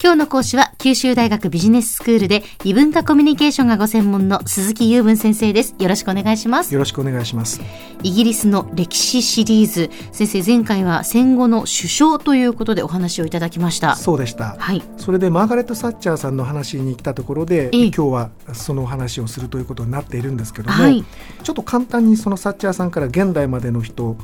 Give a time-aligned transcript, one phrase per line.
[0.00, 5.76] 今日の講師は九州大学ビジネススクールで異文化コミュニケーションがご専門の鈴木雄文先生です。
[5.78, 6.74] よろしくお願いします。
[6.74, 7.60] よろしくお願いします。
[8.02, 9.90] イギリスの歴史シリーズ。
[10.10, 13.94] 先生、前回は戦後の首相ということでお話をいただきました。
[13.94, 14.56] そうでした。
[14.58, 14.82] はい。
[14.96, 21.04] それでマーガレット・サッチャーさんの話に来たところで、ええ今日はその話をするということになっているんですけども、はい
[21.44, 24.16] ちょっと簡単にそのサッチャーさんから現代までの人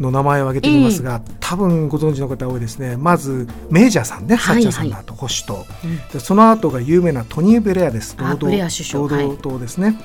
[0.00, 2.96] の名前を挙げてみますが、多分ご存知の方多いですね。
[2.96, 5.66] まずメージャーさんね、サッチャーさんの後、保守党、
[6.12, 8.16] でその後が有名なトニー・ブレアです。
[8.18, 9.98] あブレア首相労働党ですね。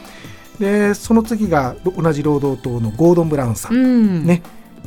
[0.59, 4.25] でその次が同じ労働党のゴードン・ブラウンさん、うん。。
[4.25, 4.41] ね、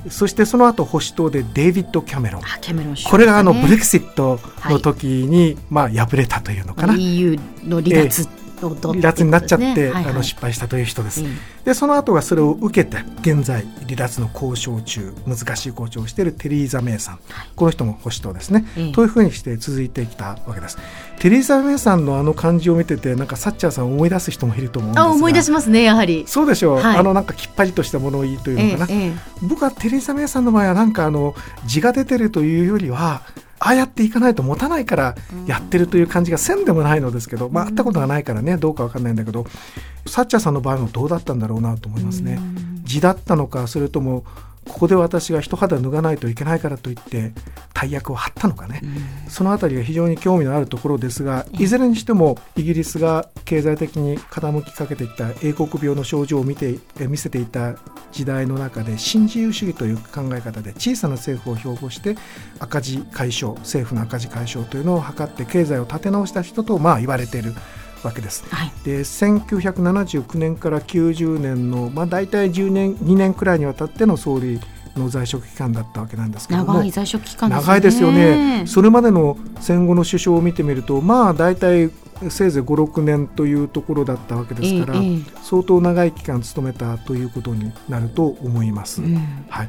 [0.09, 2.43] そしてその後保守党でデイビッド・キャメロン。
[2.43, 8.29] あ、キャメロン首相、これがあのブレククシットの時に、まあ敗れたというのかな、EU の離脱
[8.69, 10.07] 離脱になっちゃって、はいはい。
[10.07, 11.23] あの失敗したという人です。
[11.25, 11.27] え
[11.65, 17.19] でその後がそれを受けて現在離脱の交渉中難しい交渉をしているテリーザ・メイさん、
[17.57, 18.93] この人も保守党ですね、ええ。
[18.93, 20.79] というふうにして続いてきたわけです。
[21.19, 25.09] テリーザ・メイさんのあの感じを見ててなんかサッチャーさんを思い出す人もいると思うんですが。
[25.09, 26.25] あ、思い出しますね、やはり。
[26.27, 26.99] そうでしょう、はい。
[26.99, 33.23] あのなんかきっぱりとした物言いというのかな、えええ僕はテレサ・メイさんの場合はなんかあの字が出てるというよりは
[33.61, 35.15] ああやっていかないと持たないから
[35.47, 39.47] やってるという感じがせんでもないのですけど、まあ、会ったことがないからねどうかわかんないんだけど
[40.07, 42.41] サッチャーさんの場合もどうだったんだろうなと思いますね。
[42.83, 44.25] 字だったのかそれとも
[44.67, 47.33] ここで私が一肌脱がないといけないからといって
[47.75, 48.83] 大役を張ったのかね、
[49.29, 57.77] そのあたりが非常に興味のあるところですがいずれにしてもイギリスが経済的に傾きかけてきた英国病の症状を見てえ見せていた
[58.13, 62.17] 時代の中で新自由主義という考え方で小さな政府を標榜して
[62.59, 67.55] 赤字解消政府の赤字解消というのを図って経済を立て直した人とまあ言われている
[68.03, 68.45] わけです。
[68.51, 68.73] はい。
[68.85, 74.61] で1979年から90年の、まあ、大体10年2年くらいにわたっての総理
[74.97, 76.75] の在職期間だったわけなんですけども。
[76.75, 77.67] 長い在職期間ですね。
[77.67, 78.65] 長いですよね。
[78.67, 81.91] それまでの戦後の首相を見てみるとまあ大体
[82.29, 85.23] せいぜい56年というところだったわけですから、ええええ。
[85.43, 89.17] 相当長い期間務めたということになると思います、うん。
[89.49, 89.69] はい、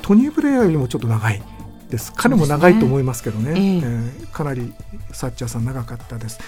[0.00, 1.42] トニー・ブレアよりもちょっと長い
[1.90, 2.12] です。
[2.16, 3.52] 彼も長いと思いますけどね。
[3.52, 3.62] ねえ。
[3.62, 4.74] ええーかなり
[5.12, 6.40] サッチャーさん長かったです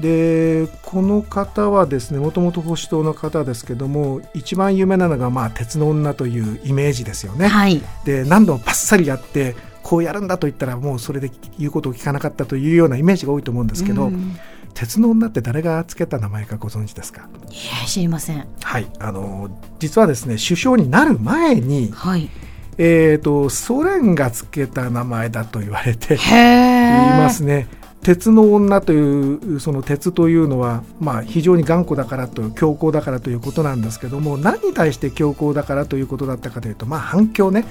[0.00, 7.82] でこの方はですねもともと保守党の方ですけども一番有名なのが、まあ、鉄の女というイメージですよね、はい。
[8.04, 14.36] で何度もパッサリやってこうやるんだと言ったらもうそれで言うことを聞かなかったというようなイメージが多いと思うんですけど、うん
[14.74, 17.22] 鉄の女って誰がつけた名前かご存知ですか？
[17.50, 18.46] いや、知りません。
[18.62, 19.50] はいあの
[19.80, 22.30] 実はですね首相になる前に、はい。
[22.76, 26.18] えー、とソ連がつけた名前だと言われてい。
[26.18, 27.66] ますね。
[28.08, 37.66] 鉄の女というその鉄というのは、まあ、非常に頑固だからと強硬だからということなんですけども何に対して強硬だからということだったかというと、まあ、反共ね、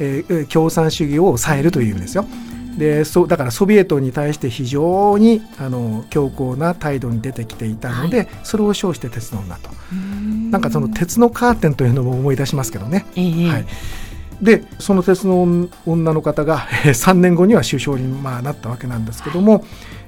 [0.00, 2.26] えー共産主義を抑えるという意味ですよ。
[2.76, 9.70] でそうだからソビエトに対して非常にあの強硬な態度に出てきていたので、それを称して鉄の女と。
[10.50, 13.04] なんかその鉄のカーテンというのも思い出しますけどね。
[13.16, 13.48] ええ。
[13.48, 13.66] はい、
[14.42, 19.64] でその鉄の女の方がえー3年後には首相にまあなったわけなんですけども、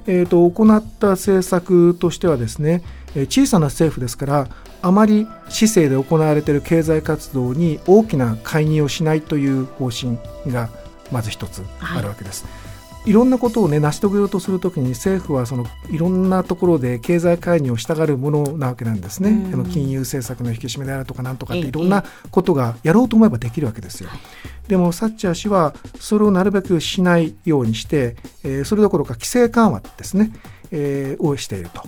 [0.07, 2.83] えー、と行った政策としてはですね
[3.15, 4.47] えー小さな政府ですから
[4.81, 10.17] あまり市政で行われている経済活動に大きな介入をしないという方針
[10.47, 10.69] が
[11.11, 12.45] まず一つあるわけです。
[12.45, 12.60] い
[13.13, 19.29] ろんなことをね成し遂げようとするときに政府はそのいろんなところで経済介入をしたがるものなわけなんですね。
[19.29, 24.09] うん金融政策の引き締めであるとかなんとかっええていろんなことがやろうと思えばできるわけですよ。
[24.67, 30.31] でもサッチャー氏はそれをなるべくしないようにして、えーそれどころか規制緩和ですね、
[30.71, 31.83] えーをしていると。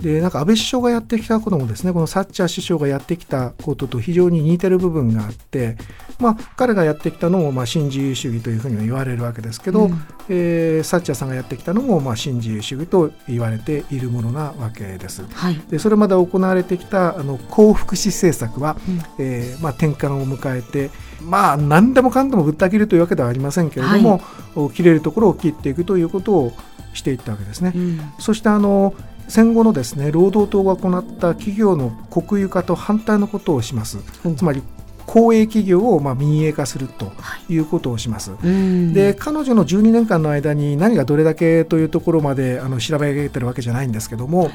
[0.00, 5.78] でなんか安倍首相がやってきたこともですねこのサッチャー首相がやってきたことと非常に似てる部分があって、
[6.18, 15.24] まあ、彼がやってきたのもまあ新自由主義というふうには言われるわけですけど、うんえーサッチャーさんがやってきたのもまあ新自由主義と言われているものなわけです。
[15.24, 15.60] はい。
[15.70, 20.90] でそれまで行われてきたあの高福祉政策は、うんえーまあ、転換を迎えて、
[21.22, 24.20] まあ、何でもかんでもぶった切るというわけではありませんけれども、
[24.54, 26.52] お切れるところを切っていくということを
[26.92, 27.72] していったわけですね。
[27.74, 28.94] うんそしてあの
[29.28, 33.98] 戦後のですね労働党が行った企業の国有化と反対のことをします。
[34.24, 34.62] うんつまり
[35.06, 37.12] 公営企業をまあ民営化すると
[37.48, 38.32] いうことをします。
[38.42, 44.50] うんで彼女の12年間の間に何がどれだけというところまであの調べ上げてるわけじゃないんですけども、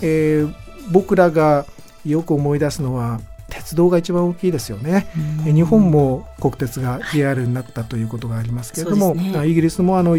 [0.00, 0.54] えー
[0.92, 1.66] 僕らが
[2.04, 3.20] よく思い出すのは
[3.66, 5.08] 鉄道が一番大きいですよね。
[5.44, 9.38] え日本も国鉄が JR になったということがありますけれども、そうですね。
[9.38, 10.16] あイギリスもあの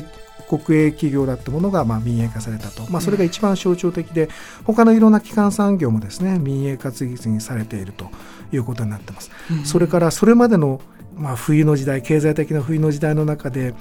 [0.49, 4.29] 国営企業だったものがまあ民営化されたと、まあ、それが一番象徴的で、
[4.65, 8.09] 他のいろんな基幹産業もですね民営化次々にされていると
[8.51, 9.31] いうことになってます。
[9.63, 10.81] それからそれまでの
[11.15, 13.73] まあ、冬の時代経済的な冬の時代の中で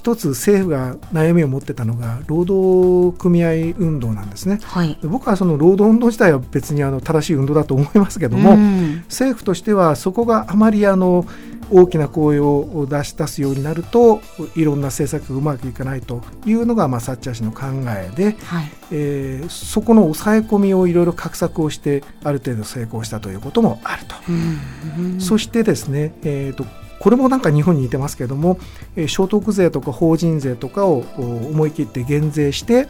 [0.00, 4.58] 一つ政府が悩みを持ってたのが労働組合運動なんですね。
[4.62, 4.96] はい。
[5.02, 11.26] 僕はその労働運動自体は別にあの正しい運動だと思いますけども、うん政府としてはそこがあまりあの
[11.70, 14.22] 大きな声を出し出すようになると
[14.56, 18.70] いろんな政策がうまくいかないというのが、まあ、サッチャー氏の考えで、はい。
[18.90, 24.14] えーそこの抑え込みをいろいろ画策をしてある程度成功したということもあると。
[24.30, 26.64] うんそしてですね、えー、と
[27.00, 28.58] これもなんか日本に似てますけども、
[28.94, 32.86] えー所得税とか法人税とかをお思い切って減税して、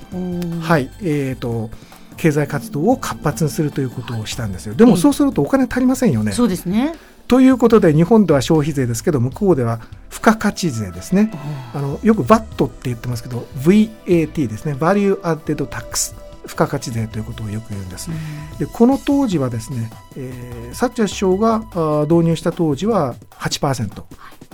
[0.60, 1.70] はいえー、と
[2.16, 4.74] 経済活動を活発にするということをしたんですよ。
[4.74, 6.32] でもそうするとお金足りませんよね。
[6.32, 6.94] そうですね。
[7.28, 9.80] ということで日本では消費税ですけど向こうでは
[10.10, 11.30] 付加価値税ですね。
[11.72, 16.14] あのよく VAT って言ってますけど VAT ですね Value Added Tax
[16.50, 18.10] 付加価値税ということをよく言うんです。
[18.58, 24.02] でこの当時はですね、えーサッチャー首相が導入した当時は8%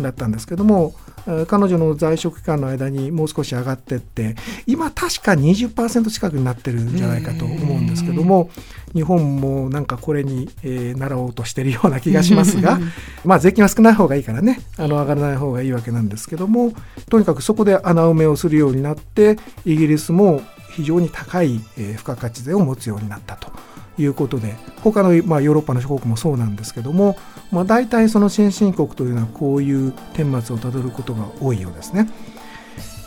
[0.01, 0.95] だったんですけども、
[1.27, 8.49] えー彼女の在職期間の間にもう少し上がってって今確か20%近くになってるんじゃないかと思うんですけども
[8.95, 12.79] 日本もなんかこれに、えー習おうとしてるような気がしますが
[13.25, 16.73] まあ税金は少ない方がいいからねあの上がらない方がいいわけなんですけども
[17.11, 20.43] とにかくそこで穴埋めをするようになってイギリスも
[20.77, 23.51] 非常に高い、えー付加価値税を持つようになったと
[23.99, 27.17] いうことで他の、まあ、ヨーロッパの諸国もそうなんですけども、
[27.51, 32.09] まあ、大体その先進国というのはこういう顛末をたどることが多いようですね。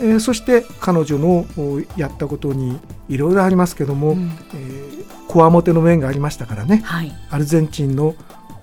[0.02, 2.80] えーそして彼女のおやったことに
[3.10, 5.00] いろいろありますけども、うんえー
[5.30, 7.12] こわもての面がありましたからねはい。
[7.30, 8.16] アルゼンチンの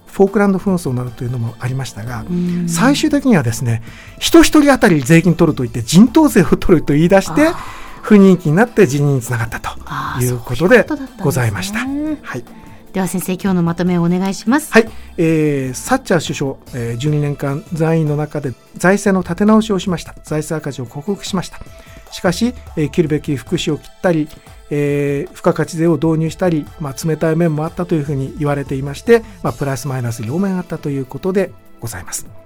[0.08, 3.82] フォークランド紛争などというのもありましたが、うん最終的にはですね
[4.18, 7.50] 人一人当たり税金取ると言って人頭税を取ると言い出して
[8.06, 9.70] 不人気になって辞任につながったと
[10.22, 11.24] いうことでそういうことだったんですね。
[11.24, 11.80] ございました。
[11.80, 12.44] はい。
[12.92, 14.72] では先生今日のまとめをお願いします。
[14.72, 20.14] はい、えーサッチャー首相、えー12年間在位の中で財政の立て直しをしました。
[20.22, 21.58] 財政赤字を克服しました。
[22.12, 24.28] しかし、えー切るべき福祉を切ったり、
[24.70, 31.50] えー付加価値税を導入したり、まあ、冷たい面もあったというふうに言われていまして、まあ、プラスマイナス両面あったということで
[31.80, 32.45] ございます